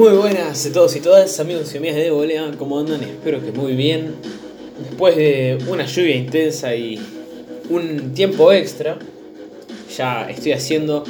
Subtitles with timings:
[0.00, 3.02] Muy buenas a todos y todas, amigos y amigas de Volea, ¿cómo andan?
[3.02, 4.14] Espero que muy bien.
[4.82, 6.98] Después de una lluvia intensa y
[7.68, 8.96] un tiempo extra,
[9.94, 11.04] ya estoy haciendo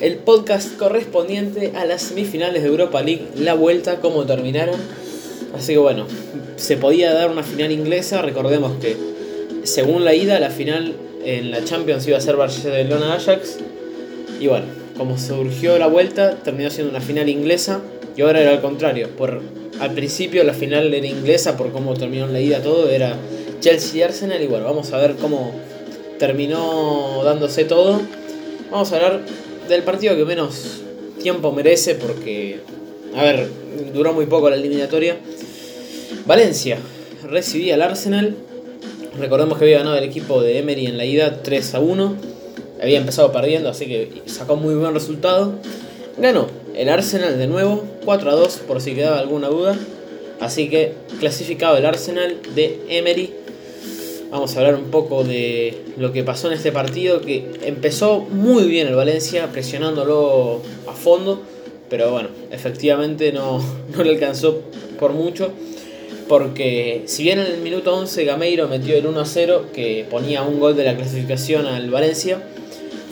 [0.00, 4.78] el podcast correspondiente a las semifinales de Europa League, la vuelta, cómo terminaron.
[5.56, 6.06] Así que bueno,
[6.54, 8.96] se podía dar una final inglesa, recordemos que
[9.64, 10.94] según la ida, la final
[11.24, 13.58] en la Champions iba a ser Barcelona-Ajax.
[14.38, 14.66] Y bueno,
[14.96, 17.82] como surgió la vuelta, terminó siendo una final inglesa
[18.16, 19.08] y ahora era al contrario.
[19.16, 19.40] Por,
[19.80, 23.16] al principio la final era inglesa por cómo terminó la ida todo, era
[23.60, 25.52] Chelsea-Arsenal y bueno, vamos a ver cómo
[26.18, 28.00] terminó dándose todo.
[28.70, 29.20] Vamos a hablar
[29.68, 30.82] del partido que menos
[31.22, 32.60] tiempo merece porque,
[33.16, 33.48] a ver,
[33.94, 35.16] duró muy poco la eliminatoria.
[36.26, 36.78] Valencia
[37.24, 38.36] recibía al Arsenal.
[39.18, 42.16] Recordemos que había ganado el equipo de Emery en la ida 3 a 1.
[42.82, 45.54] Había empezado perdiendo, así que sacó muy buen resultado.
[46.18, 49.76] Ganó el Arsenal de nuevo, 4 a 2 por si quedaba alguna duda.
[50.40, 53.32] Así que clasificado el Arsenal de Emery.
[54.30, 58.64] Vamos a hablar un poco de lo que pasó en este partido, que empezó muy
[58.64, 61.42] bien el Valencia, presionándolo a fondo,
[61.90, 63.62] pero bueno, efectivamente no,
[63.96, 64.62] no le alcanzó
[64.98, 65.52] por mucho,
[66.28, 70.42] porque si bien en el minuto 11 Gameiro metió el 1 a 0, que ponía
[70.42, 72.42] un gol de la clasificación al Valencia,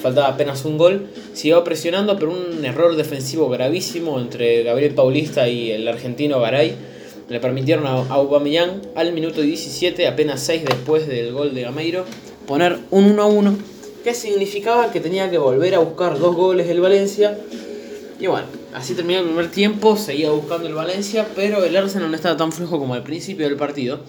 [0.01, 5.71] faltaba apenas un gol, siguió presionando, pero un error defensivo gravísimo entre Gabriel Paulista y
[5.71, 6.75] el argentino Garay
[7.29, 12.05] le permitieron a Aubameyang al minuto 17, apenas 6 después del gol de Gameiro,
[12.47, 13.59] poner un 1 a 1,
[14.03, 17.39] que significaba que tenía que volver a buscar dos goles del Valencia.
[18.19, 22.17] Y bueno, así terminó el primer tiempo, seguía buscando el Valencia, pero el Arsenal no
[22.17, 24.01] estaba tan flojo como al principio del partido.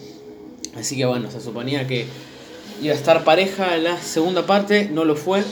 [0.76, 2.05] Así que bueno, se suponía que
[2.81, 5.44] iba a estar pareja en la segunda parte, no lo fue.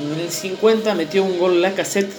[0.00, 2.12] En el 50 metió un gol la cassette,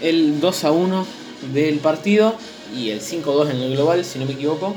[0.00, 1.06] el 2 a 1
[1.52, 2.34] del partido
[2.74, 4.76] y el 5-2 en el global, si no me equivoco.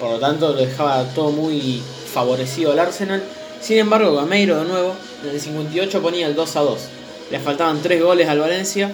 [0.00, 1.80] Por lo tanto, lo dejaba todo muy
[2.12, 3.22] favorecido al Arsenal.
[3.60, 6.78] Sin embargo, Gameiro de nuevo, en el 58 ponía el 2 2.
[7.30, 8.92] Le faltaban 3 goles al Valencia,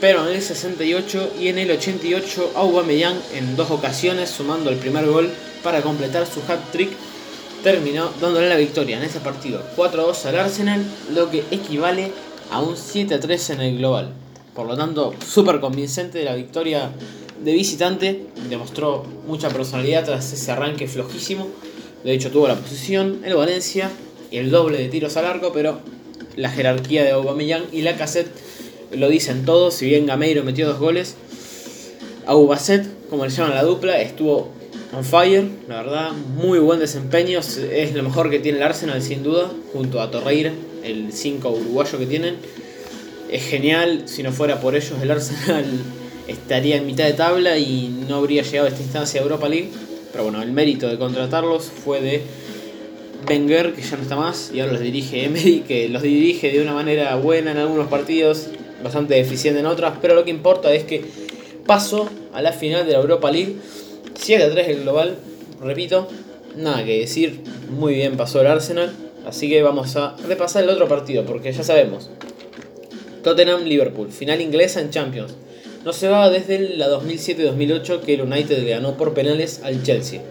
[0.00, 5.06] pero en el 68 y en el 88 Aubameyang en dos ocasiones, sumando el primer
[5.06, 5.30] gol
[5.62, 6.90] para completar su hat-trick,
[7.62, 10.84] terminó dándole la victoria en ese partido 4-2 al Arsenal,
[11.14, 12.12] lo que equivale
[12.50, 14.12] a un 7-3 en el global.
[14.54, 16.90] Por lo tanto, súper convincente la victoria
[17.42, 21.48] de visitante, demostró mucha personalidad tras ese arranque flojísimo.
[22.04, 23.90] De hecho, tuvo la posición el Valencia
[24.30, 25.80] y el doble de tiros al arco, pero
[26.36, 28.30] la jerarquía de Aubameyang y la cassette
[28.92, 29.74] lo dicen todos.
[29.74, 31.16] Si bien Gameiro metió dos goles,
[32.26, 34.50] Aubacet, como le llaman la dupla, estuvo
[34.92, 35.44] on fire.
[35.68, 37.40] La verdad, muy buen desempeño.
[37.40, 40.52] Es lo mejor que tiene el Arsenal, sin duda, junto a Torreira,
[40.84, 42.36] el 5 uruguayo que tienen.
[43.30, 45.64] Es genial, si no fuera por ellos, el Arsenal
[46.28, 49.70] estaría en mitad de tabla y no habría llegado a esta instancia de Europa League.
[50.12, 52.22] Pero bueno, el mérito de contratarlos fue de
[53.28, 56.60] Wenger, que ya no está más, y ahora los dirige Emery, que los dirige de
[56.60, 58.48] una manera buena en algunos partidos,
[58.82, 61.04] bastante deficiente en otras, pero lo que importa es que
[61.64, 63.56] pasó a la final de la Europa League,
[64.14, 65.16] 7 a 3 el global,
[65.60, 66.08] repito,
[66.56, 67.40] nada que decir,
[67.70, 68.92] muy bien pasó el Arsenal,
[69.26, 72.10] así que vamos a repasar el otro partido, porque ya sabemos,
[73.22, 75.34] Tottenham-Liverpool, final inglesa en Champions.
[75.84, 80.22] No se va desde la 2007-2008 que el United ganó por penales al Chelsea.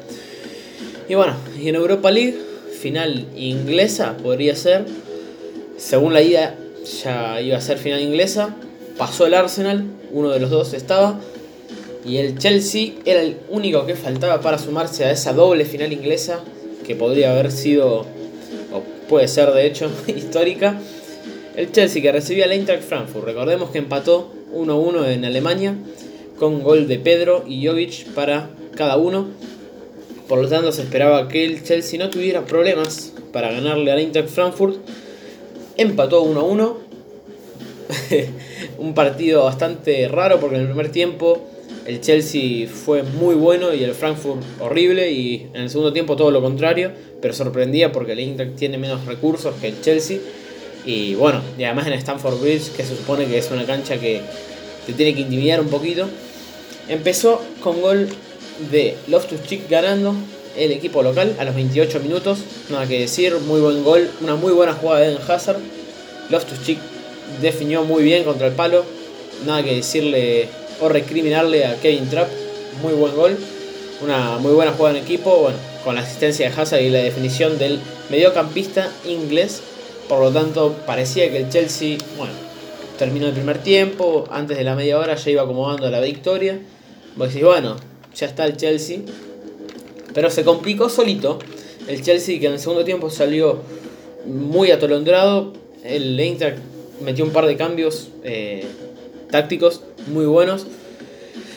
[1.10, 2.38] Y bueno, y en Europa League,
[2.82, 4.86] final inglesa podría ser.
[5.78, 6.56] Según la ida
[7.04, 8.56] ya iba a ser final inglesa.
[8.98, 11.20] Pasó el Arsenal, uno de los dos estaba.
[12.06, 16.44] Y el Chelsea era el único que faltaba para sumarse a esa doble final inglesa
[16.86, 18.06] que podría haber sido,
[18.74, 20.80] o puede ser de hecho, histórica.
[21.56, 23.26] El Chelsea que recibía al Eintracht Frankfurt.
[23.26, 25.76] Recordemos que empató 1-1 en Alemania,
[26.40, 29.28] con gol de Pedro y Jovic para cada uno.
[30.28, 34.30] Por lo tanto, se esperaba que el Chelsea no tuviera problemas para ganarle al Eintracht
[34.30, 34.78] Frankfurt.
[35.78, 36.74] Empató 1-1.
[38.80, 41.42] Un partido bastante raro porque en el primer tiempo
[41.86, 46.32] el Chelsea fue muy bueno y el Frankfurt horrible y en el segundo tiempo todo
[46.32, 46.92] lo contrario,
[47.22, 50.20] pero sorprendía porque el Eintracht tiene menos recursos que el Chelsea
[50.86, 54.22] y bueno, y además en Stamford Bridge, que se supone que es una cancha que
[54.86, 56.08] te tiene que intimidar un poquito.
[56.88, 58.10] Empezó con gol
[58.72, 60.16] de Loftus Cheek ganando
[60.58, 62.40] el equipo local a los 28 minutos.
[62.70, 65.60] Nada que decir, muy buen gol, una muy buena jugada de Eden Hazard.
[66.30, 66.80] Loftus Cheek
[67.42, 68.84] definió muy bien contra el palo.
[69.46, 70.50] Nada que decirle
[70.82, 72.30] o recriminarle a Kevin Trapp.
[72.82, 73.38] Muy buen gol.
[74.04, 75.38] Una muy buena jugada en equipo.
[75.38, 77.80] Bueno, con la asistencia de Hazard y la definición del
[78.10, 79.62] mediocampista inglés
[80.12, 82.34] por lo tanto, parecía que el Chelsea, bueno,
[83.00, 86.60] terminó el primer tiempo, antes de la media hora ya iba acomodando la victoria.
[87.16, 87.78] Vos decís, bueno,
[88.14, 89.00] ya está el Chelsea.
[90.14, 91.40] Pero se complicó solito.
[91.88, 93.62] El Chelsea que en el segundo tiempo salió
[94.26, 95.54] muy atolondrado.
[95.86, 96.58] El Eintracht
[97.00, 98.66] metió un par de cambios eh,
[99.30, 100.68] tácticos muy buenos.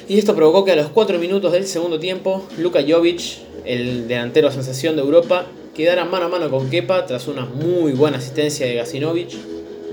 [0.09, 4.51] Y esto provocó que a los 4 minutos del segundo tiempo, Luka Jovic, el delantero
[4.51, 8.75] sensación de Europa, quedara mano a mano con Kepa tras una muy buena asistencia de
[8.75, 9.31] Gacinovic.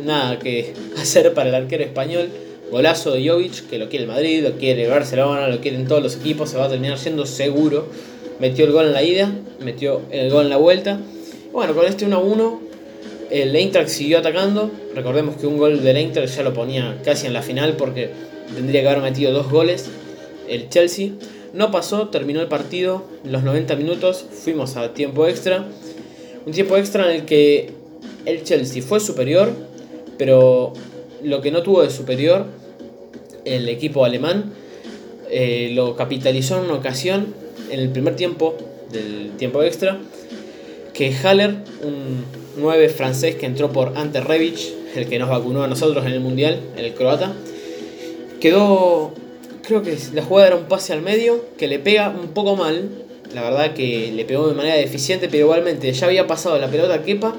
[0.03, 2.29] Nada que hacer para el arquero español.
[2.71, 6.01] Golazo de Jovic, que lo quiere el Madrid, lo quiere el Barcelona, lo quieren todos
[6.01, 7.87] los equipos, se va a terminar siendo seguro.
[8.39, 10.99] Metió el gol en la ida, metió el gol en la vuelta.
[11.51, 12.59] Bueno, con este 1-1
[13.29, 14.71] el Eintracht siguió atacando.
[14.95, 18.09] Recordemos que un gol del Eintracht ya lo ponía casi en la final porque
[18.53, 19.89] tendría que haber metido dos goles
[20.47, 21.11] el Chelsea.
[21.53, 25.67] No pasó, terminó el partido, los 90 minutos, fuimos a tiempo extra.
[26.45, 27.71] Un tiempo extra en el que
[28.25, 29.51] el Chelsea fue superior,
[30.17, 30.73] pero
[31.23, 32.45] lo que no tuvo de superior
[33.45, 34.53] el equipo alemán
[35.29, 37.33] eh, lo capitalizó en una ocasión
[37.69, 38.55] en el primer tiempo
[38.91, 39.97] del tiempo extra
[40.93, 42.25] que Haller, un
[42.57, 44.59] 9 francés que entró por Ante Rebic,
[44.95, 47.33] el que nos vacunó a nosotros en el Mundial, el croata,
[48.41, 49.13] quedó
[49.65, 52.89] creo que la jugada era un pase al medio que le pega un poco mal.
[53.33, 56.95] La verdad que le pegó de manera deficiente, pero igualmente ya había pasado la pelota
[56.95, 57.37] a Kepa.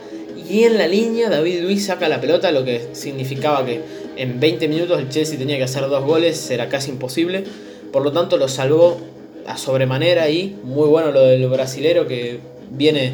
[0.48, 3.80] Y en la línea David Luis saca la pelota, lo que significaba que
[4.16, 7.44] en 20 minutos el Chelsea tenía que hacer dos goles, era casi imposible.
[7.92, 8.98] Por lo tanto lo salvó
[9.46, 12.38] a sobremanera y muy bueno lo del brasilero que
[12.70, 13.12] viene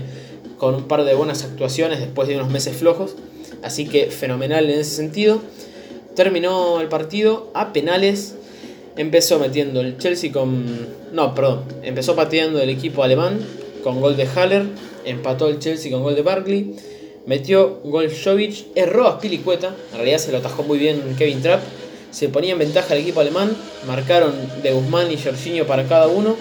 [0.59, 3.17] con un par de buenas actuaciones después de unos meses flojos.
[3.63, 5.41] Así que fenomenal en ese sentido.
[6.19, 8.35] Terminó el partido a penales
[8.97, 10.67] empezó metiendo el Chelsea con.
[11.13, 11.63] No, perdón.
[11.85, 13.39] Empezó pateando el equipo alemán
[13.85, 14.65] con gol de Haller.
[15.05, 16.75] Empató el Chelsea con gol de Barkley.
[17.25, 18.67] Metió gol Jovic.
[18.75, 19.77] Erró a Spilicueta.
[19.93, 21.63] En realidad se lo atajó muy bien Kevin Trapp.
[22.11, 23.57] Se ponía en ventaja el equipo alemán.
[23.87, 26.35] Marcaron de Guzmán y Jorginho para cada uno.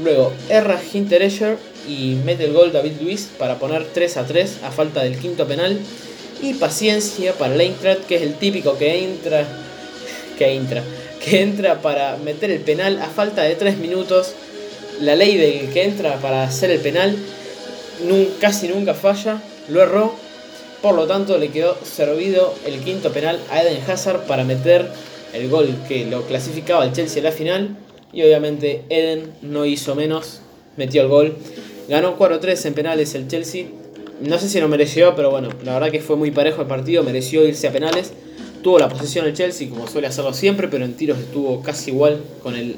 [0.00, 4.70] Luego erra Hinteregger y mete el gol David Luis para poner 3 a 3 a
[4.70, 5.76] falta del quinto penal.
[6.40, 9.46] Y paciencia para el Eintracht, que es el típico que entra.
[10.38, 10.82] Que entra
[11.18, 14.34] que entra para meter el penal a falta de 3 minutos.
[15.00, 17.16] La ley del que entra para hacer el penal
[18.40, 20.14] casi nunca falla, lo erró.
[20.82, 24.88] Por lo tanto, le quedó servido el quinto penal a Eden Hazard para meter
[25.32, 27.76] el gol que lo clasificaba al Chelsea a la final.
[28.12, 30.40] Y obviamente Eden no hizo menos,
[30.76, 31.36] metió el gol.
[31.88, 33.66] Ganó 4-3 en penales el Chelsea.
[34.20, 37.04] No sé si lo mereció, pero bueno, la verdad que fue muy parejo el partido,
[37.04, 38.12] mereció irse a penales.
[38.62, 42.20] Tuvo la posesión el Chelsea, como suele hacerlo siempre, pero en tiros estuvo casi igual
[42.42, 42.76] con el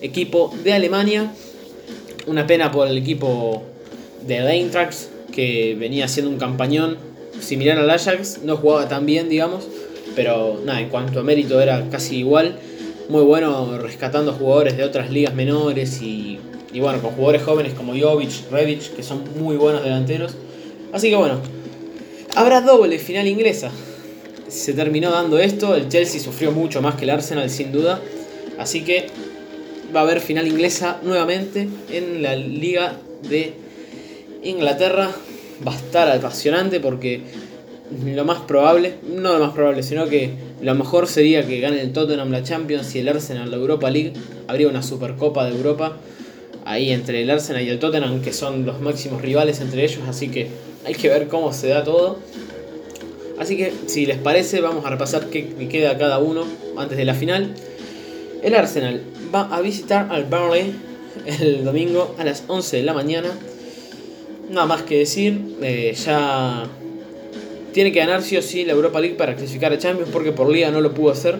[0.00, 1.32] equipo de Alemania.
[2.26, 3.64] Una pena por el equipo
[4.24, 4.96] de Eintracht,
[5.32, 6.96] que venía haciendo un campañón
[7.40, 8.42] similar al Ajax.
[8.44, 9.64] No jugaba tan bien, digamos,
[10.14, 12.58] pero nada, en cuanto a mérito era casi igual.
[13.08, 16.38] Muy bueno rescatando jugadores de otras ligas menores y,
[16.72, 20.36] y bueno, con jugadores jóvenes como Jovic, Rebic, que son muy buenos delanteros.
[20.92, 21.40] Así que bueno,
[22.34, 23.70] habrá doble final inglesa
[24.48, 25.74] se terminó dando esto.
[25.74, 28.00] El Chelsea sufrió mucho más que el Arsenal, sin duda.
[28.58, 29.06] Así que
[29.94, 32.98] va a haber final inglesa nuevamente en la Liga
[33.28, 33.54] de
[34.42, 35.10] Inglaterra.
[35.66, 37.22] Va a estar apasionante porque
[38.04, 40.30] lo más probable, no lo más probable, sino que
[40.60, 44.12] lo mejor sería que gane el Tottenham la Champions y el Arsenal la Europa League.
[44.48, 45.96] Habría una Supercopa de Europa
[46.64, 50.00] ahí entre el Arsenal y el Tottenham, que son los máximos rivales entre ellos.
[50.08, 50.48] Así que
[50.86, 52.18] hay que ver cómo se da todo.
[53.38, 56.44] Así que, si les parece, vamos a repasar qué queda cada uno
[56.76, 57.54] antes de la final.
[58.42, 59.02] El Arsenal
[59.34, 60.72] va a visitar al Burnley
[61.40, 63.28] el domingo a las 11 de la mañana.
[64.48, 66.68] Nada más que decir, eh, ya
[67.72, 70.48] tiene que ganar sí o sí la Europa League para clasificar a Champions porque por
[70.48, 71.38] liga no lo pudo hacer.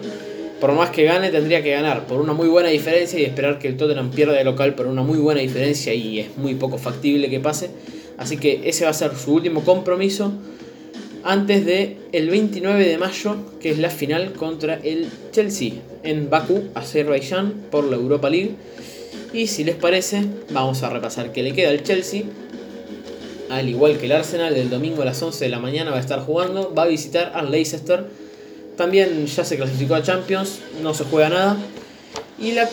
[0.59, 3.67] Por más que gane, tendría que ganar por una muy buena diferencia y esperar que
[3.69, 7.29] el Tottenham pierda de local por una muy buena diferencia y es muy poco factible
[7.29, 7.69] que pase.
[8.17, 10.31] Así que ese va a ser su último compromiso
[11.23, 16.69] antes de el 29 de mayo, que es la final contra el Chelsea en Bakú,
[16.73, 18.55] Azerbaiyán, por la Europa League.
[19.33, 22.23] Y si les parece, vamos a repasar qué le queda al Chelsea.
[23.49, 25.99] Al igual que el Arsenal, el domingo a las 11 de la mañana va a
[25.99, 26.73] estar jugando.
[26.73, 28.05] Va a visitar al Leicester.
[28.77, 31.57] También ya se clasificó a Champions, no se juega nada.
[32.39, 32.69] Y la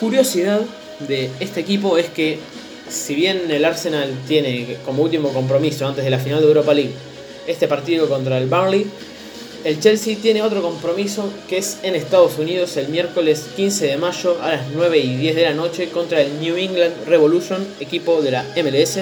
[0.00, 0.60] curiosidad
[1.06, 2.38] de este equipo es que,
[2.88, 6.94] si bien el Arsenal tiene como último compromiso antes de la final de Europa League
[7.46, 8.86] este partido contra el Burnley.
[9.64, 14.36] El Chelsea tiene otro compromiso que es en Estados Unidos el miércoles 15 de mayo
[14.40, 18.30] a las 9 y 10 de la noche contra el New England Revolution, equipo de
[18.30, 19.00] la MLS.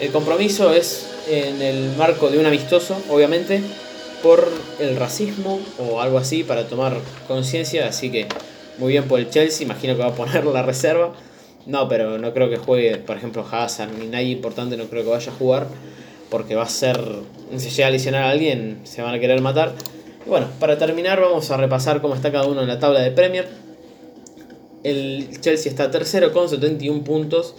[0.00, 3.62] El compromiso es en el marco de un amistoso, obviamente,
[4.22, 4.48] por
[4.80, 6.98] el racismo o algo así para tomar
[7.28, 8.26] conciencia, así que
[8.78, 11.12] muy bien por el Chelsea, imagino que va a poner la reserva.
[11.66, 15.10] No, pero no creo que juegue, por ejemplo, Hazard ni nadie importante, no creo que
[15.10, 15.68] vaya a jugar,
[16.30, 16.98] porque va a ser,
[17.56, 19.74] si llega a lesionar a alguien, se van a querer matar.
[20.26, 23.48] Bueno, para terminar vamos a repasar cómo está cada uno en la tabla de Premier.
[24.82, 27.54] El Chelsea está tercero con 71 puntos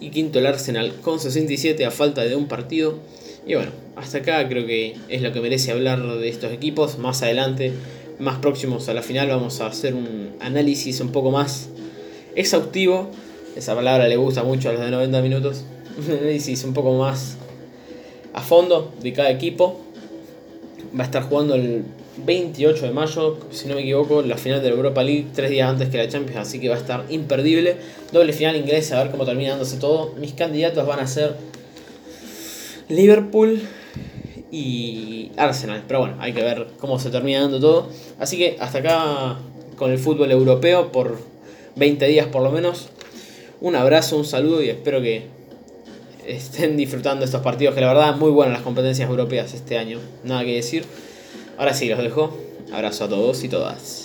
[0.00, 2.98] y quinto el Arsenal con 67 a falta de un partido.
[3.46, 6.98] Y bueno, hasta acá creo que es lo que merece hablar de estos equipos.
[6.98, 7.72] Más adelante,
[8.18, 11.68] más próximos a la final, vamos a hacer un análisis un poco más
[12.34, 13.10] exhaustivo.
[13.56, 15.62] Esa palabra le gusta mucho a los de 90 minutos.
[15.98, 17.36] Un análisis un poco más
[18.32, 19.80] a fondo de cada equipo.
[20.98, 21.84] Va a estar jugando el
[22.16, 25.68] 28 de mayo, si no me equivoco, la final de la Europa League, tres días
[25.68, 27.76] antes que la Champions, así que va a estar imperdible.
[28.12, 30.14] Doble final inglesa, a ver cómo termina dándose todo.
[30.18, 31.36] Mis candidatos van a ser
[32.88, 33.62] Liverpool
[34.50, 37.88] y Arsenal, pero bueno, hay que ver cómo se termina dando todo.
[38.18, 39.38] Así que hasta acá
[39.76, 41.18] con el fútbol europeo por
[41.76, 42.88] 20 días por lo menos.
[43.64, 45.22] Un abrazo, un saludo y espero que
[46.26, 50.44] estén disfrutando estos partidos, que la verdad muy buenas las competencias europeas este año, nada
[50.44, 50.84] que decir.
[51.56, 52.36] Ahora sí, los dejo.
[52.74, 54.04] Abrazo a todos y todas.